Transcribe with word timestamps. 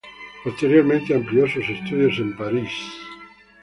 Posteriormente 0.43 1.13
amplió 1.13 1.47
sus 1.47 1.63
estudios 1.69 2.17
en 2.17 2.35
Paris. 2.35 2.71